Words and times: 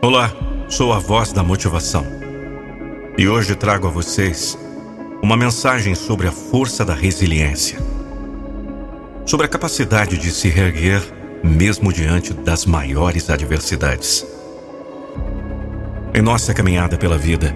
Olá, 0.00 0.32
sou 0.68 0.92
a 0.92 1.00
voz 1.00 1.32
da 1.32 1.42
motivação. 1.42 2.06
E 3.18 3.26
hoje 3.26 3.56
trago 3.56 3.88
a 3.88 3.90
vocês 3.90 4.56
uma 5.20 5.36
mensagem 5.36 5.92
sobre 5.96 6.28
a 6.28 6.30
força 6.30 6.84
da 6.84 6.94
resiliência. 6.94 7.80
Sobre 9.26 9.46
a 9.46 9.48
capacidade 9.48 10.16
de 10.16 10.30
se 10.30 10.48
reerguer 10.48 11.02
mesmo 11.42 11.92
diante 11.92 12.32
das 12.32 12.64
maiores 12.64 13.28
adversidades. 13.28 14.24
Em 16.14 16.22
nossa 16.22 16.54
caminhada 16.54 16.96
pela 16.96 17.18
vida, 17.18 17.52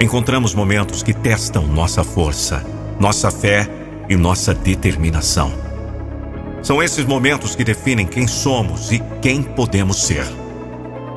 encontramos 0.00 0.52
momentos 0.52 1.00
que 1.00 1.14
testam 1.14 1.64
nossa 1.64 2.02
força, 2.02 2.66
nossa 2.98 3.30
fé 3.30 3.68
e 4.08 4.16
nossa 4.16 4.52
determinação. 4.52 5.52
São 6.60 6.82
esses 6.82 7.04
momentos 7.04 7.54
que 7.54 7.62
definem 7.62 8.04
quem 8.04 8.26
somos 8.26 8.90
e 8.90 9.00
quem 9.22 9.44
podemos 9.44 10.02
ser. 10.02 10.43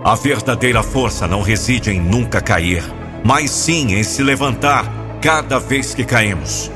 A 0.08 0.16
verdadeira 0.16 0.82
força 0.82 1.28
não 1.28 1.42
reside 1.42 1.92
em 1.92 2.00
nunca 2.00 2.40
cair, 2.40 2.82
mas 3.26 3.52
sim 3.52 3.94
em 3.94 4.04
se 4.04 4.24
levantar 4.24 4.86
cada 5.22 5.60
vez 5.60 5.94
que 5.94 6.06
caímos. 6.06 6.72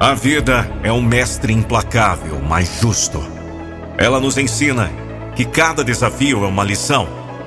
A 0.00 0.14
vida 0.14 0.68
é 0.82 0.90
um 0.90 1.00
mestre 1.00 1.52
implacável, 1.52 2.40
mas 2.40 2.80
justo. 2.80 3.22
Ela 3.96 4.18
nos 4.18 4.36
ensina 4.36 4.90
que 5.36 5.44
cada 5.44 5.84
desafio 5.84 6.44
é 6.44 6.48
uma 6.48 6.64
lição, 6.64 7.06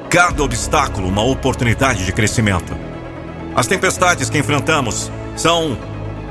cada 0.09 0.41
obstáculo 0.41 1.09
uma 1.09 1.21
oportunidade 1.21 2.05
de 2.05 2.13
crescimento. 2.13 2.73
As 3.57 3.67
tempestades 3.67 4.29
que 4.29 4.37
enfrentamos 4.37 5.11
são 5.35 5.77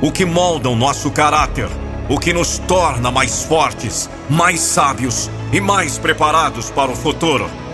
o 0.01 0.11
que 0.11 0.25
moldam 0.25 0.75
nosso 0.75 1.11
caráter, 1.11 1.69
o 2.09 2.19
que 2.19 2.33
nos 2.33 2.57
torna 2.61 3.11
mais 3.11 3.43
fortes, 3.43 4.09
mais 4.31 4.61
sábios 4.61 5.31
e 5.53 5.61
mais 5.61 5.99
preparados 5.99 6.71
para 6.71 6.91
o 6.91 6.97
futuro. 6.97 7.66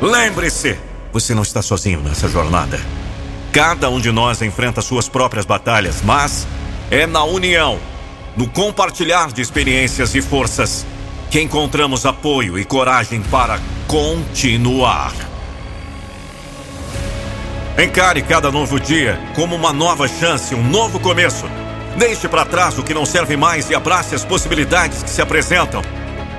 Lembre-se, 0.00 0.78
você 1.12 1.34
não 1.34 1.42
está 1.42 1.62
sozinho 1.62 2.00
nessa 2.00 2.28
jornada. 2.28 2.78
Cada 3.52 3.88
um 3.88 3.98
de 3.98 4.12
nós 4.12 4.42
enfrenta 4.42 4.82
suas 4.82 5.08
próprias 5.08 5.46
batalhas, 5.46 6.02
mas 6.02 6.46
é 6.90 7.06
na 7.06 7.24
união, 7.24 7.78
no 8.36 8.46
compartilhar 8.46 9.32
de 9.32 9.40
experiências 9.40 10.14
e 10.14 10.20
forças, 10.20 10.84
que 11.30 11.40
encontramos 11.40 12.04
apoio 12.04 12.58
e 12.58 12.64
coragem 12.64 13.22
para 13.22 13.58
continuar. 13.88 15.14
Encare 17.82 18.22
cada 18.22 18.52
novo 18.52 18.78
dia 18.78 19.18
como 19.34 19.56
uma 19.56 19.72
nova 19.72 20.06
chance, 20.06 20.54
um 20.54 20.62
novo 20.62 21.00
começo. 21.00 21.46
Deixe 21.96 22.28
para 22.28 22.44
trás 22.44 22.78
o 22.78 22.82
que 22.82 22.92
não 22.92 23.06
serve 23.06 23.36
mais 23.36 23.70
e 23.70 23.74
abrace 23.74 24.14
as 24.14 24.24
possibilidades 24.24 25.02
que 25.02 25.10
se 25.10 25.22
apresentam. 25.22 25.82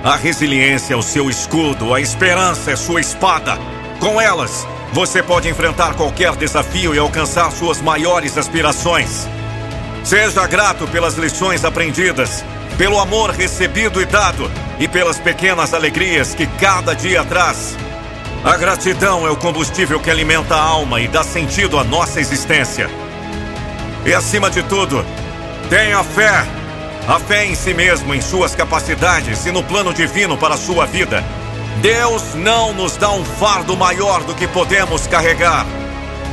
A 0.03 0.15
resiliência 0.15 0.93
é 0.93 0.97
o 0.97 1.01
seu 1.01 1.29
escudo, 1.29 1.93
a 1.93 1.99
esperança 1.99 2.71
é 2.71 2.75
sua 2.75 3.01
espada. 3.01 3.57
Com 3.99 4.21
elas, 4.21 4.65
você 4.93 5.23
pode 5.23 5.49
enfrentar 5.49 5.95
qualquer 5.95 6.35
desafio 6.35 6.93
e 6.93 6.99
alcançar 6.99 7.51
suas 7.51 7.81
maiores 7.81 8.37
aspirações. 8.37 9.27
Seja 10.03 10.45
grato 10.47 10.87
pelas 10.87 11.15
lições 11.15 11.65
aprendidas, 11.65 12.45
pelo 12.77 12.99
amor 12.99 13.31
recebido 13.31 14.01
e 14.01 14.05
dado 14.05 14.49
e 14.79 14.87
pelas 14.87 15.19
pequenas 15.19 15.73
alegrias 15.73 16.35
que 16.35 16.45
cada 16.45 16.93
dia 16.93 17.23
traz. 17.23 17.75
A 18.43 18.55
gratidão 18.55 19.27
é 19.27 19.31
o 19.31 19.35
combustível 19.35 19.99
que 19.99 20.11
alimenta 20.11 20.55
a 20.55 20.61
alma 20.61 21.01
e 21.01 21.07
dá 21.07 21.23
sentido 21.23 21.77
à 21.77 21.83
nossa 21.83 22.21
existência. 22.21 22.87
E 24.05 24.13
acima 24.13 24.49
de 24.49 24.61
tudo, 24.63 25.03
tenha 25.69 26.01
fé. 26.03 26.56
A 27.07 27.21
fé 27.21 27.45
em 27.45 27.55
si 27.55 27.73
mesmo, 27.73 28.13
em 28.13 28.19
suas 28.19 28.53
capacidades 28.53 29.45
e 29.45 29.51
no 29.51 29.63
plano 29.63 29.93
divino 29.93 30.37
para 30.37 30.55
a 30.55 30.57
sua 30.57 30.85
vida. 30.85 31.23
Deus 31.81 32.35
não 32.35 32.73
nos 32.73 32.97
dá 32.97 33.09
um 33.11 33.23
fardo 33.23 33.77
maior 33.77 34.25
do 34.25 34.35
que 34.35 34.45
podemos 34.45 35.07
carregar. 35.07 35.65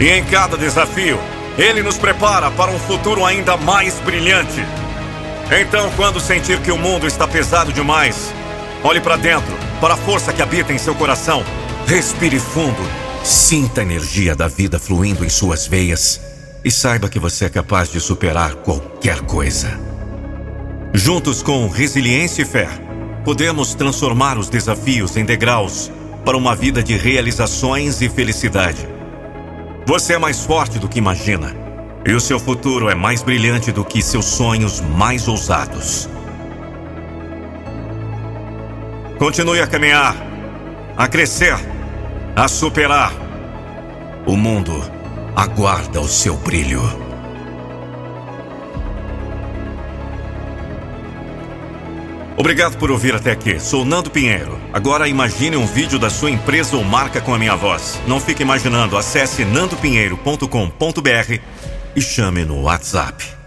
E 0.00 0.08
em 0.08 0.24
cada 0.24 0.56
desafio, 0.56 1.20
Ele 1.56 1.80
nos 1.80 1.96
prepara 1.96 2.50
para 2.50 2.72
um 2.72 2.78
futuro 2.80 3.24
ainda 3.24 3.56
mais 3.56 4.00
brilhante. 4.00 4.66
Então, 5.60 5.92
quando 5.94 6.18
sentir 6.18 6.58
que 6.60 6.72
o 6.72 6.78
mundo 6.78 7.06
está 7.06 7.28
pesado 7.28 7.72
demais, 7.72 8.34
olhe 8.82 9.00
para 9.00 9.14
dentro, 9.14 9.54
para 9.80 9.94
a 9.94 9.98
força 9.98 10.32
que 10.32 10.42
habita 10.42 10.72
em 10.72 10.78
seu 10.78 10.96
coração. 10.96 11.44
Respire 11.86 12.40
fundo, 12.40 12.82
sinta 13.22 13.80
a 13.80 13.84
energia 13.84 14.34
da 14.34 14.48
vida 14.48 14.80
fluindo 14.80 15.24
em 15.24 15.28
suas 15.28 15.68
veias 15.68 16.20
e 16.64 16.70
saiba 16.70 17.08
que 17.08 17.20
você 17.20 17.44
é 17.44 17.48
capaz 17.48 17.92
de 17.92 18.00
superar 18.00 18.56
qualquer 18.56 19.20
coisa. 19.20 19.93
Juntos 20.96 21.42
com 21.42 21.66
resiliência 21.66 22.42
e 22.42 22.44
fé, 22.44 22.68
podemos 23.24 23.74
transformar 23.74 24.38
os 24.38 24.48
desafios 24.48 25.16
em 25.16 25.24
degraus 25.24 25.90
para 26.24 26.36
uma 26.36 26.54
vida 26.54 26.84
de 26.84 26.96
realizações 26.96 28.00
e 28.00 28.08
felicidade. 28.08 28.86
Você 29.88 30.12
é 30.12 30.18
mais 30.18 30.44
forte 30.44 30.78
do 30.78 30.88
que 30.88 30.98
imagina, 30.98 31.52
e 32.06 32.12
o 32.12 32.20
seu 32.20 32.38
futuro 32.38 32.88
é 32.88 32.94
mais 32.94 33.24
brilhante 33.24 33.72
do 33.72 33.84
que 33.84 34.00
seus 34.00 34.24
sonhos 34.24 34.80
mais 34.80 35.26
ousados. 35.26 36.08
Continue 39.18 39.60
a 39.60 39.66
caminhar, 39.66 40.14
a 40.96 41.08
crescer, 41.08 41.56
a 42.36 42.46
superar. 42.46 43.12
O 44.24 44.36
mundo 44.36 44.80
aguarda 45.34 46.00
o 46.00 46.06
seu 46.06 46.36
brilho. 46.36 47.03
Obrigado 52.36 52.76
por 52.78 52.90
ouvir 52.90 53.14
até 53.14 53.30
aqui. 53.30 53.60
Sou 53.60 53.84
Nando 53.84 54.10
Pinheiro. 54.10 54.58
Agora 54.72 55.08
imagine 55.08 55.56
um 55.56 55.66
vídeo 55.66 55.98
da 55.98 56.10
sua 56.10 56.30
empresa 56.30 56.76
ou 56.76 56.82
marca 56.82 57.20
com 57.20 57.32
a 57.32 57.38
minha 57.38 57.54
voz. 57.54 58.00
Não 58.06 58.18
fique 58.18 58.42
imaginando. 58.42 58.96
Acesse 58.96 59.44
nandopinheiro.com.br 59.44 61.38
e 61.94 62.02
chame 62.02 62.44
no 62.44 62.62
WhatsApp. 62.62 63.43